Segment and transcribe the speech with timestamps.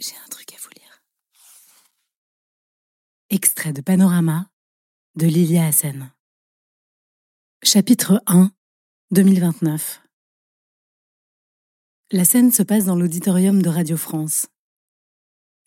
[0.00, 1.04] J'ai un truc à vous lire.
[3.28, 4.50] Extrait de Panorama
[5.14, 6.10] de Lilia Hassen.
[7.62, 8.50] Chapitre 1
[9.10, 10.00] 2029
[12.12, 14.46] La scène se passe dans l'auditorium de Radio France.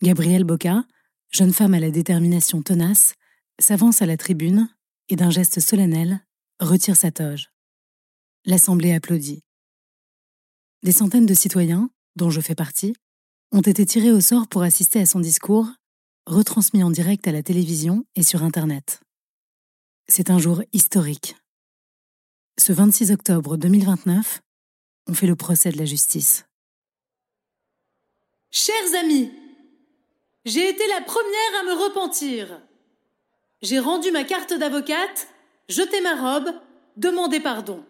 [0.02, 0.84] Gabrielle Boca,
[1.29, 3.13] jeune femme à la détermination tenace,
[3.59, 4.68] s'avance à la tribune
[5.09, 6.25] et d'un geste solennel
[6.59, 7.52] retire sa toge.
[8.45, 9.43] L'Assemblée applaudit.
[10.81, 12.95] Des centaines de citoyens, dont je fais partie,
[13.54, 15.67] ont été tirés au sort pour assister à son discours,
[16.25, 18.99] retransmis en direct à la télévision et sur Internet.
[20.07, 21.35] C'est un jour historique.
[22.58, 24.41] Ce 26 octobre 2029,
[25.08, 26.45] on fait le procès de la justice.
[28.49, 29.31] Chers amis,
[30.45, 32.59] j'ai été la première à me repentir.
[33.61, 35.27] J'ai rendu ma carte d'avocate,
[35.70, 36.53] jeté ma robe,
[36.97, 37.85] demandé pardon.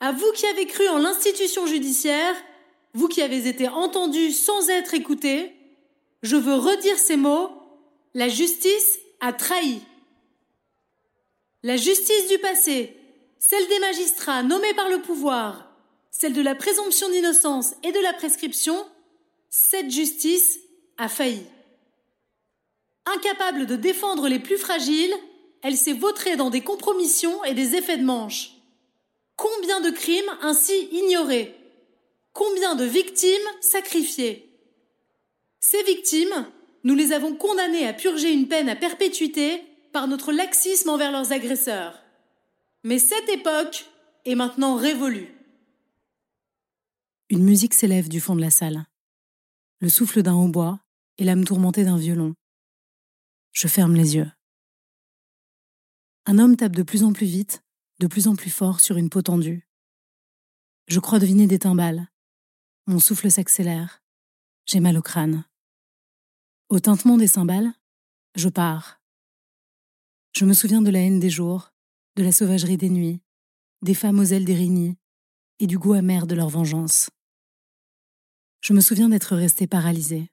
[0.00, 2.34] À vous qui avez cru en l'institution judiciaire,
[2.96, 5.52] vous qui avez été entendu sans être écouté,
[6.22, 7.50] je veux redire ces mots.
[8.14, 9.82] La justice a trahi.
[11.62, 12.96] La justice du passé,
[13.38, 15.70] celle des magistrats nommés par le pouvoir,
[16.10, 18.82] celle de la présomption d'innocence et de la prescription,
[19.50, 20.58] cette justice
[20.96, 21.44] a failli.
[23.04, 25.14] Incapable de défendre les plus fragiles,
[25.62, 28.52] elle s'est vautrée dans des compromissions et des effets de manche.
[29.36, 31.55] Combien de crimes ainsi ignorés
[32.36, 34.60] Combien de victimes sacrifiées
[35.58, 36.46] Ces victimes,
[36.84, 39.62] nous les avons condamnées à purger une peine à perpétuité
[39.94, 41.98] par notre laxisme envers leurs agresseurs.
[42.84, 43.86] Mais cette époque
[44.26, 45.34] est maintenant révolue.
[47.30, 48.84] Une musique s'élève du fond de la salle.
[49.80, 50.78] Le souffle d'un hautbois
[51.16, 52.34] et l'âme tourmentée d'un violon.
[53.52, 54.30] Je ferme les yeux.
[56.26, 57.62] Un homme tape de plus en plus vite,
[57.98, 59.66] de plus en plus fort sur une peau tendue.
[60.86, 62.10] Je crois deviner des timbales,
[62.86, 64.00] mon souffle s'accélère.
[64.66, 65.44] J'ai mal au crâne.
[66.68, 67.72] Au tintement des cymbales,
[68.36, 69.00] je pars.
[70.32, 71.72] Je me souviens de la haine des jours,
[72.14, 73.20] de la sauvagerie des nuits,
[73.82, 74.96] des femmes aux ailes d'Érigny
[75.58, 77.10] et du goût amer de leur vengeance.
[78.60, 80.30] Je me souviens d'être resté paralysé.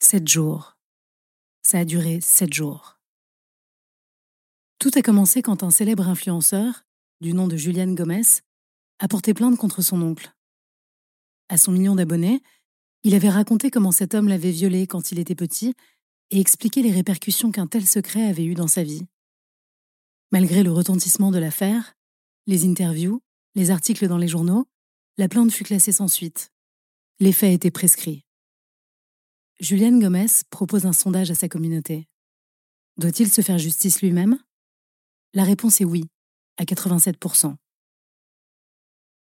[0.00, 0.78] Sept jours.
[1.62, 2.98] Ça a duré sept jours.
[4.78, 6.86] Tout a commencé quand un célèbre influenceur,
[7.20, 8.42] du nom de Julian Gomez,
[8.98, 10.34] a porté plainte contre son oncle
[11.50, 12.42] à son million d'abonnés,
[13.02, 15.74] il avait raconté comment cet homme l'avait violé quand il était petit
[16.30, 19.06] et expliqué les répercussions qu'un tel secret avait eues dans sa vie.
[20.30, 21.96] Malgré le retentissement de l'affaire,
[22.46, 23.20] les interviews,
[23.56, 24.68] les articles dans les journaux,
[25.18, 26.52] la plainte fut classée sans suite.
[27.18, 28.24] Les faits étaient prescrits.
[29.58, 32.06] Julian Gomez propose un sondage à sa communauté.
[32.96, 34.38] Doit-il se faire justice lui-même?
[35.34, 36.04] La réponse est oui,
[36.58, 37.56] à 87%.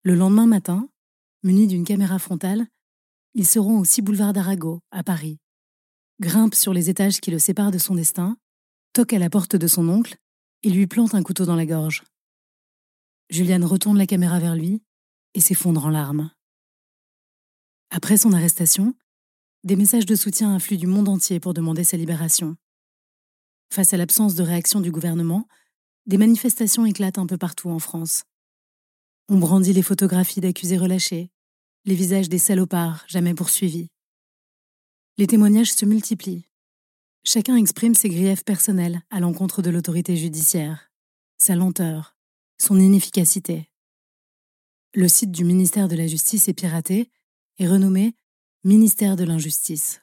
[0.03, 0.89] Le lendemain matin,
[1.43, 2.67] Munis d'une caméra frontale,
[3.33, 5.39] ils seront au 6 boulevard d'Arago, à Paris.
[6.19, 8.37] Grimpe sur les étages qui le séparent de son destin,
[8.91, 10.17] toque à la porte de son oncle
[10.63, 12.03] et lui plante un couteau dans la gorge.
[13.29, 14.81] Juliane retourne la caméra vers lui
[15.33, 16.31] et s'effondre en larmes.
[17.89, 18.93] Après son arrestation,
[19.63, 22.57] des messages de soutien affluent du monde entier pour demander sa libération.
[23.71, 25.47] Face à l'absence de réaction du gouvernement,
[26.05, 28.23] des manifestations éclatent un peu partout en France.
[29.31, 31.29] On brandit les photographies d'accusés relâchés,
[31.85, 33.91] les visages des salopards jamais poursuivis.
[35.19, 36.47] Les témoignages se multiplient.
[37.23, 40.91] Chacun exprime ses griefs personnels à l'encontre de l'autorité judiciaire,
[41.37, 42.17] sa lenteur,
[42.57, 43.69] son inefficacité.
[44.95, 47.11] Le site du ministère de la Justice est piraté
[47.59, 48.15] et renommé
[48.63, 50.01] Ministère de l'Injustice.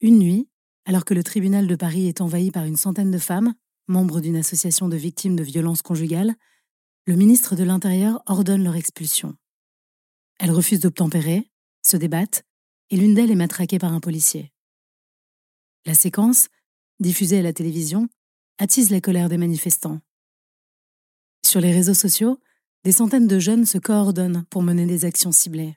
[0.00, 0.48] Une nuit,
[0.84, 3.54] alors que le tribunal de Paris est envahi par une centaine de femmes,
[3.88, 6.36] membres d'une association de victimes de violences conjugales,
[7.06, 9.36] le ministre de l'Intérieur ordonne leur expulsion.
[10.40, 11.48] Elles refusent d'obtempérer,
[11.82, 12.44] se débattent,
[12.90, 14.52] et l'une d'elles est matraquée par un policier.
[15.84, 16.48] La séquence,
[16.98, 18.08] diffusée à la télévision,
[18.58, 20.00] attise la colère des manifestants.
[21.44, 22.40] Sur les réseaux sociaux,
[22.82, 25.76] des centaines de jeunes se coordonnent pour mener des actions ciblées.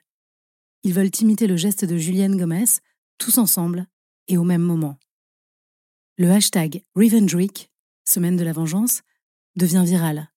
[0.82, 2.80] Ils veulent imiter le geste de Julienne Gomez,
[3.18, 3.86] tous ensemble
[4.26, 4.98] et au même moment.
[6.18, 7.68] Le hashtag Revenge
[8.04, 9.02] semaine de la vengeance,
[9.56, 10.29] devient viral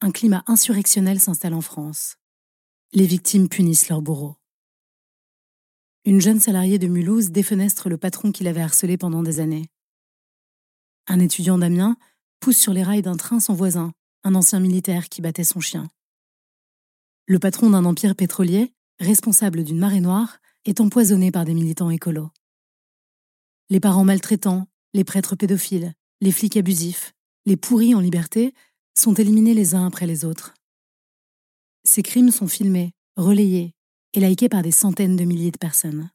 [0.00, 2.16] un climat insurrectionnel s'installe en France.
[2.92, 4.36] Les victimes punissent leurs bourreaux.
[6.04, 9.68] Une jeune salariée de Mulhouse défenestre le patron qui l'avait harcelé pendant des années.
[11.06, 11.96] Un étudiant d'Amiens
[12.40, 13.92] pousse sur les rails d'un train son voisin,
[14.24, 15.88] un ancien militaire qui battait son chien.
[17.26, 22.30] Le patron d'un empire pétrolier, responsable d'une marée noire, est empoisonné par des militants écolos.
[23.68, 27.14] Les parents maltraitants, les prêtres pédophiles, les flics abusifs,
[27.44, 28.54] les pourris en liberté
[28.98, 30.54] sont éliminés les uns après les autres.
[31.84, 33.74] Ces crimes sont filmés, relayés,
[34.14, 36.10] et likée par des centaines de milliers de personnes.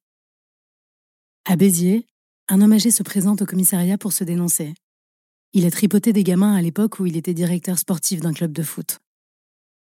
[1.45, 2.07] À Béziers,
[2.47, 4.73] un homme âgé se présente au commissariat pour se dénoncer.
[5.53, 8.63] Il a tripoté des gamins à l'époque où il était directeur sportif d'un club de
[8.63, 8.99] foot.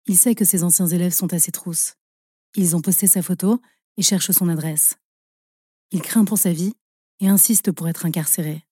[0.08, 1.96] Il sait que ses anciens élèves sont à ses trousses.
[2.56, 3.62] Ils ont posté sa photo
[3.98, 4.98] et cherchent son adresse.
[5.92, 6.74] Il craint pour sa vie
[7.20, 8.64] et insiste pour être incarcéré.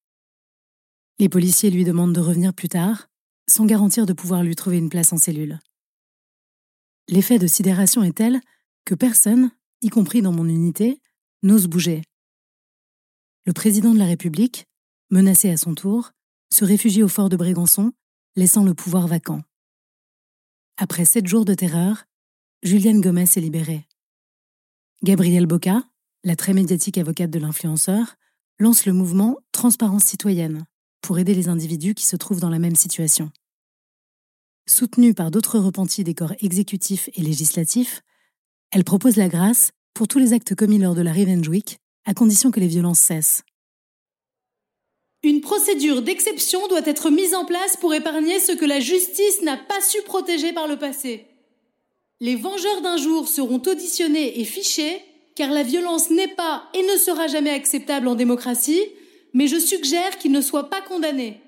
[1.20, 3.08] Les policiers lui demandent de revenir plus tard,
[3.50, 5.60] sans garantir de pouvoir lui trouver une place en cellule.
[7.08, 8.40] L'effet de sidération est tel
[8.86, 9.52] que personne,
[9.82, 11.02] y compris dans mon unité,
[11.44, 12.04] n'ose bouger.
[13.46, 14.66] Le président de la République,
[15.10, 16.12] menacé à son tour,
[16.54, 17.92] se réfugie au fort de Brégançon,
[18.36, 19.42] laissant le pouvoir vacant.
[20.78, 22.06] Après sept jours de terreur,
[22.64, 23.88] Julienne Gomez est libérée.
[25.04, 25.84] Gabrielle Boca,
[26.24, 28.16] la très médiatique avocate de l'influenceur,
[28.60, 30.66] lance le mouvement Transparence citoyenne
[31.02, 33.32] pour aider les individus qui se trouvent dans la même situation.
[34.68, 38.02] Soutenue par d'autres repentis des corps exécutifs et législatifs,
[38.72, 42.14] elle propose la grâce pour tous les actes commis lors de la Revenge Week, à
[42.14, 43.44] condition que les violences cessent.
[45.24, 49.58] Une procédure d'exception doit être mise en place pour épargner ce que la justice n'a
[49.58, 51.28] pas su protéger par le passé.
[52.20, 55.02] Les vengeurs d'un jour seront auditionnés et fichés,
[55.36, 58.82] car la violence n'est pas et ne sera jamais acceptable en démocratie,
[59.34, 61.42] mais je suggère qu'ils ne soient pas condamnés.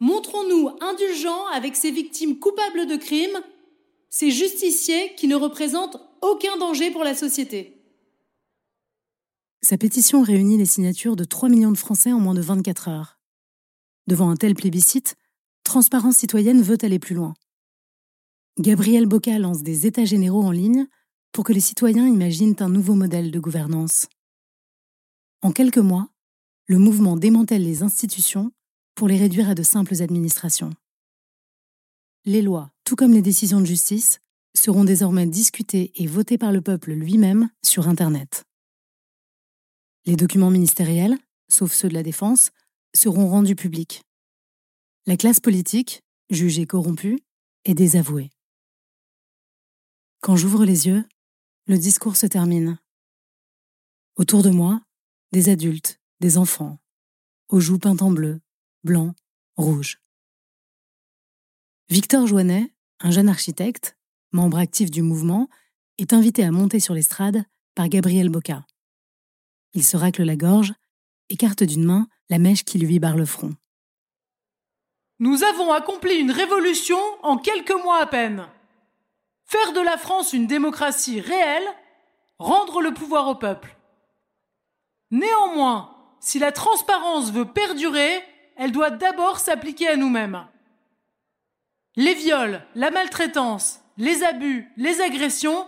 [0.00, 3.40] Montrons-nous indulgents avec ces victimes coupables de crimes,
[4.10, 7.74] ces justiciers qui ne représentent aucun danger pour la société.
[9.60, 13.18] Sa pétition réunit les signatures de 3 millions de Français en moins de 24 heures.
[14.06, 15.16] Devant un tel plébiscite,
[15.64, 17.34] Transparence citoyenne veut aller plus loin.
[18.58, 20.86] Gabriel Boca lance des états généraux en ligne
[21.32, 24.06] pour que les citoyens imaginent un nouveau modèle de gouvernance.
[25.42, 26.08] En quelques mois,
[26.68, 28.52] le mouvement démantèle les institutions
[28.94, 30.74] pour les réduire à de simples administrations.
[32.26, 34.20] Les lois, tout comme les décisions de justice,
[34.54, 38.44] seront désormais discutées et votées par le peuple lui-même sur Internet.
[40.04, 41.16] Les documents ministériels,
[41.48, 42.50] sauf ceux de la défense,
[42.94, 44.02] seront rendus publics.
[45.06, 47.18] La classe politique, jugée corrompue,
[47.64, 48.30] est désavouée.
[50.20, 51.04] Quand j'ouvre les yeux,
[51.66, 52.78] le discours se termine.
[54.16, 54.82] Autour de moi,
[55.32, 56.78] des adultes, des enfants,
[57.48, 58.40] aux joues peintes en bleu,
[58.84, 59.14] blanc,
[59.56, 60.00] rouge.
[61.88, 63.96] Victor Joannet, un jeune architecte,
[64.32, 65.48] membre actif du mouvement,
[65.98, 67.44] est invité à monter sur l'estrade
[67.74, 68.66] par Gabriel Boca.
[69.74, 70.74] Il se racle la gorge,
[71.28, 73.54] écarte d'une main la mèche qui lui barre le front.
[75.18, 78.46] Nous avons accompli une révolution en quelques mois à peine.
[79.44, 81.66] Faire de la France une démocratie réelle,
[82.38, 83.76] rendre le pouvoir au peuple.
[85.10, 88.22] Néanmoins, si la transparence veut perdurer,
[88.56, 90.44] elle doit d'abord s'appliquer à nous-mêmes.
[91.96, 95.66] Les viols, la maltraitance, les abus, les agressions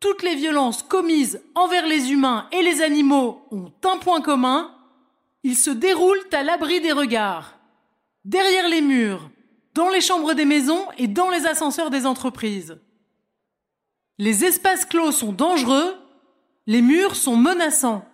[0.00, 4.74] toutes les violences commises envers les humains et les animaux ont un point commun,
[5.44, 7.58] ils se déroulent à l'abri des regards,
[8.24, 9.30] derrière les murs,
[9.74, 12.78] dans les chambres des maisons et dans les ascenseurs des entreprises.
[14.18, 15.94] Les espaces clos sont dangereux,
[16.66, 18.04] les murs sont menaçants.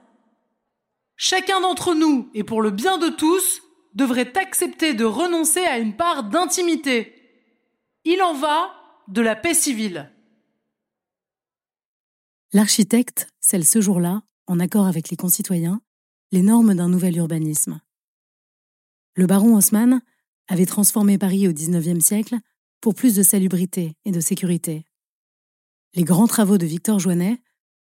[1.17, 3.63] Chacun d'entre nous, et pour le bien de tous,
[3.95, 7.15] devrait accepter de renoncer à une part d'intimité.
[8.05, 8.71] Il en va
[9.09, 10.13] de la paix civile.
[12.53, 15.81] L'architecte scelle ce jour-là, en accord avec les concitoyens,
[16.33, 17.81] les normes d'un nouvel urbanisme.
[19.15, 20.03] Le baron Haussmann
[20.49, 22.37] avait transformé Paris au XIXe siècle
[22.81, 24.85] pour plus de salubrité et de sécurité.
[25.95, 27.43] Les grands travaux de Victor Joannet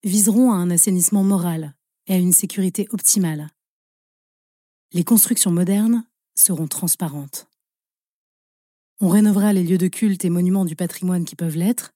[0.05, 1.75] viseront à un assainissement moral
[2.07, 3.49] et à une sécurité optimale.
[4.93, 7.49] Les constructions modernes seront transparentes.
[9.01, 11.93] On rénovera les lieux de culte et monuments du patrimoine qui peuvent l'être,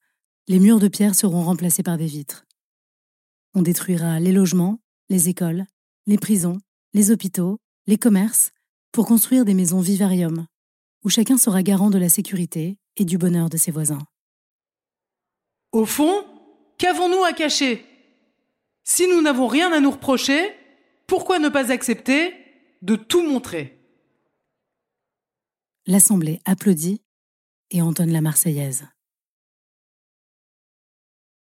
[0.48, 2.44] les murs de pierre seront remplacés par des vitres.
[3.54, 5.66] On détruira les logements, les écoles,
[6.06, 6.58] les prisons,
[6.92, 8.52] les hôpitaux, les commerces,
[8.92, 10.46] pour construire des maisons vivarium,
[11.04, 14.04] où chacun sera garant de la sécurité et du bonheur de ses voisins.
[15.72, 16.24] Au fond,
[16.78, 17.84] qu'avons-nous à cacher?
[18.92, 20.52] Si nous n'avons rien à nous reprocher,
[21.06, 22.34] pourquoi ne pas accepter
[22.82, 23.78] de tout montrer?
[25.86, 27.00] L'Assemblée applaudit
[27.70, 28.88] et entonne la Marseillaise.